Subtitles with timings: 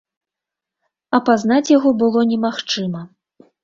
[1.19, 3.09] Апазнаць яго было немагчыма.